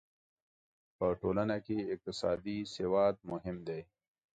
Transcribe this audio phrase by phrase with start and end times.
[0.97, 3.81] په ټولنه کې اقتصادي سواد مهم دی.